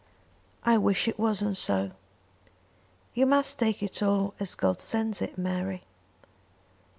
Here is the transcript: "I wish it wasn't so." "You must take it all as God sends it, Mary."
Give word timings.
"I 0.63 0.79
wish 0.79 1.07
it 1.07 1.19
wasn't 1.19 1.57
so." 1.57 1.91
"You 3.13 3.27
must 3.27 3.59
take 3.59 3.83
it 3.83 4.01
all 4.01 4.33
as 4.39 4.55
God 4.55 4.81
sends 4.81 5.21
it, 5.21 5.37
Mary." 5.37 5.83